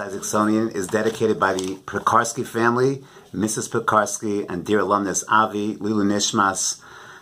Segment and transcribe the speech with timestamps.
[0.00, 3.04] Isaacsonian is dedicated by the Pekarsky family,
[3.34, 3.68] Mrs.
[3.68, 6.80] Pekarsky, and dear alumnus Avi, Lilu Nishmas,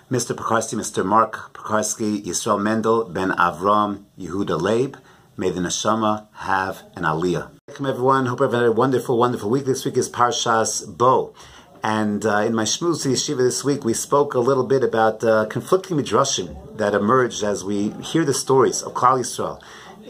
[0.08, 0.36] Mr.
[0.36, 1.04] Pekarsky, Mr.
[1.04, 4.96] Mark Pekarsky, Yisrael Mendel, Ben Avram, Yehuda Leib.
[5.36, 7.50] May the neshama have an aliyah.
[7.66, 8.26] Welcome everyone.
[8.26, 9.64] Hope everyone had a wonderful, wonderful week.
[9.64, 11.34] This week is Parshas Bo.
[11.82, 15.46] And uh, in my Shmuz Yeshiva this week, we spoke a little bit about uh,
[15.46, 19.60] conflicting midrashim that emerged as we hear the stories of Klal Yisrael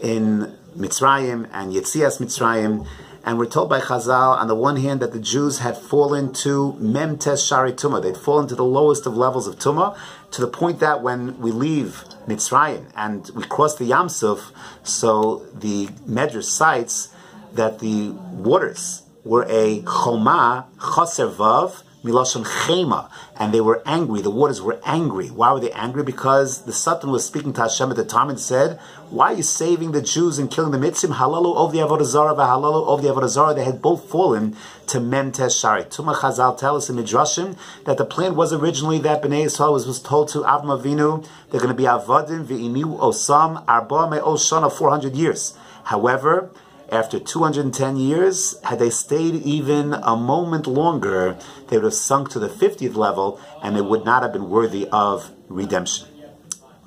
[0.01, 2.87] in Mitzrayim and Yetzias Mitzrayim.
[3.25, 6.73] And we're told by Chazal, on the one hand, that the Jews had fallen to
[6.79, 8.01] Mem Tes Shari Tumah.
[8.01, 9.97] They'd fallen to the lowest of levels of Tumah,
[10.31, 14.51] to the point that when we leave Mitzrayim and we cross the Yam Suf,
[14.83, 17.13] so the Medrash cites
[17.53, 24.21] that the waters were a Choma, Chaser Vav, Milashon Chema, and they were angry.
[24.21, 25.27] The waters were angry.
[25.27, 26.01] Why were they angry?
[26.03, 29.43] Because the Satan was speaking to Hashem at the time and said, "Why are you
[29.43, 31.15] saving the Jews and killing the Mitzim?
[31.15, 33.53] Halalu of the Avodah v'halalu of the Avodah Zarah.
[33.53, 34.55] They had both fallen
[34.87, 35.83] to Mem Shari.
[35.83, 39.85] Tuma Chazal tell us in Midrashim that the plan was originally that Bnei Yisrael was,
[39.85, 45.15] was told to Avram Avinu they're going to be Avadim v'imiu osam arba shana 400
[45.15, 45.53] years.
[45.83, 46.49] However,
[46.91, 51.37] after 210 years, had they stayed even a moment longer,
[51.67, 54.87] they would have sunk to the 50th level and they would not have been worthy
[54.91, 56.07] of redemption.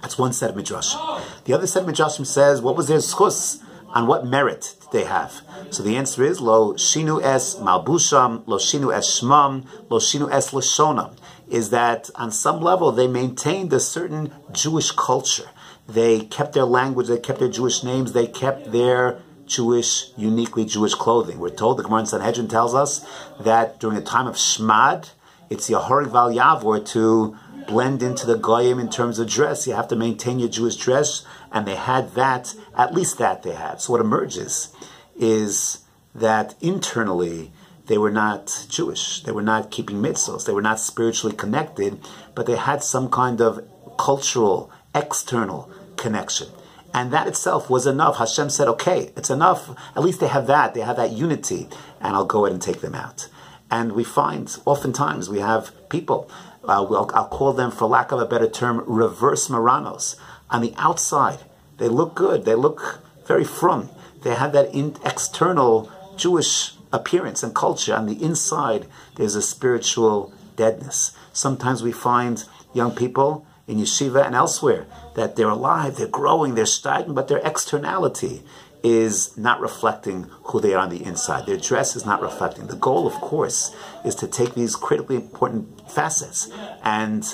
[0.01, 1.23] That's one set of midrashim.
[1.45, 3.63] The other set of midrashim says, what was their schus?
[3.89, 5.43] On what merit did they have?
[5.71, 10.51] So the answer is, lo shinu es malbusham, lo shinu es shmam, lo shinu es
[10.51, 11.15] lashonam.
[11.47, 15.51] Is that on some level they maintained a certain Jewish culture.
[15.87, 20.95] They kept their language, they kept their Jewish names, they kept their Jewish, uniquely Jewish
[20.95, 21.39] clothing.
[21.39, 23.05] We're told, the Gemara in Sanhedrin tells us
[23.41, 25.11] that during the time of Shmad,
[25.51, 29.67] it's Yehareg V'al Ya'avor to blend into the Goyim in terms of dress.
[29.67, 33.53] You have to maintain your Jewish dress, and they had that, at least that they
[33.53, 33.81] had.
[33.81, 34.75] So what emerges
[35.17, 35.85] is
[36.15, 37.53] that internally,
[37.87, 39.23] they were not Jewish.
[39.23, 40.47] They were not keeping mitzvahs.
[40.47, 42.01] They were not spiritually connected,
[42.35, 43.67] but they had some kind of
[43.99, 46.49] cultural, external connection.
[46.95, 48.19] And that itself was enough.
[48.19, 49.71] Hashem said, okay, it's enough.
[49.97, 50.75] At least they have that.
[50.75, 51.69] They have that unity.
[52.01, 53.29] And I'll go ahead and take them out.
[53.71, 56.31] And we find, oftentimes, we have people,
[56.65, 60.17] uh, we'll, I'll call them, for lack of a better term, reverse Marranos.
[60.51, 61.39] On the outside,
[61.79, 62.45] they look good.
[62.45, 63.89] They look very frum.
[64.23, 67.95] They have that in, external Jewish appearance and culture.
[67.95, 68.87] On the inside,
[69.17, 71.17] there's a spiritual deadness.
[71.33, 76.67] Sometimes we find young people in yeshiva and elsewhere that they're alive, they're growing, they're
[76.67, 78.43] starting, but their externality
[78.83, 81.47] is not reflecting who they are on the inside.
[81.47, 82.67] Their dress is not reflecting.
[82.67, 83.75] The goal, of course,
[84.05, 86.51] is to take these critically important facets
[86.83, 87.25] and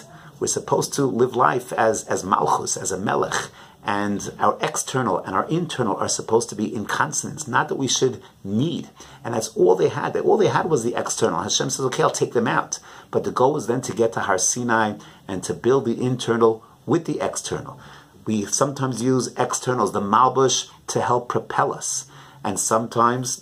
[0.40, 3.34] we're supposed to live life as, as malchus, as a melech,
[3.88, 7.48] and our external and our internal are supposed to be in consonance.
[7.48, 8.90] Not that we should need,
[9.24, 10.14] and that's all they had.
[10.14, 11.40] All they had was the external.
[11.40, 14.20] Hashem says, "Okay, I'll take them out," but the goal was then to get to
[14.20, 17.80] Har Sinai and to build the internal with the external.
[18.26, 22.04] We sometimes use externals, the malbush, to help propel us,
[22.44, 23.40] and sometimes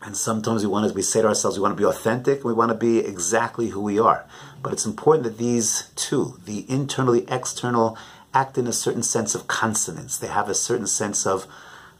[0.00, 2.54] and sometimes we want to, we say to ourselves, we want to be authentic, we
[2.54, 4.24] want to be exactly who we are.
[4.62, 7.98] But it's important that these two, the internal, the external,
[8.34, 10.18] act in a certain sense of consonance.
[10.18, 11.46] They have a certain sense of,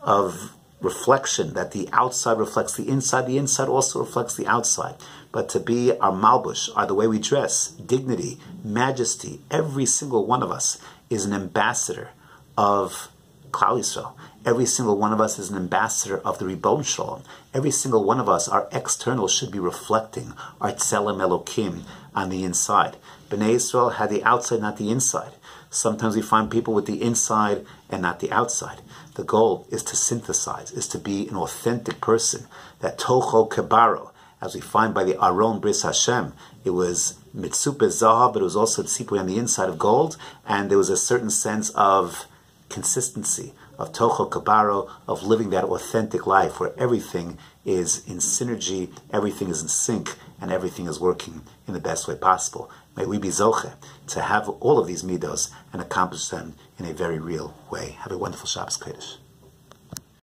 [0.01, 4.95] of reflection, that the outside reflects the inside, the inside also reflects the outside.
[5.33, 10.43] But to be our malbush, are the way we dress, dignity, majesty, every single one
[10.43, 10.79] of us
[11.11, 12.11] is an ambassador
[12.57, 13.09] of
[13.51, 14.15] Klal Yisrael.
[14.45, 17.23] Every single one of us is an ambassador of the Ribbon Shalom.
[17.53, 21.83] Every single one of us, our external should be reflecting our Tselem Elokim
[22.15, 22.97] on the inside.
[23.31, 25.33] Bnei Israel had the outside, not the inside.
[25.71, 28.81] Sometimes we find people with the inside and not the outside.
[29.15, 32.47] The goal is to synthesize, is to be an authentic person.
[32.81, 36.33] That Toho Kebaro, as we find by the Aron Bris Hashem,
[36.65, 40.71] it was Mitsupe Zaha, but it was also Tzipui on the inside of gold, and
[40.71, 42.27] there was a certain sense of
[42.69, 49.49] consistency, of Toho Kabaro, of living that authentic life where everything is in synergy, everything
[49.49, 52.71] is in sync, and everything is working in the best way possible.
[52.97, 53.75] May we be Zoche
[54.09, 57.97] to have all of these midos and accomplish them in a very real way.
[58.01, 59.19] Have a wonderful Shabbos Kodesh.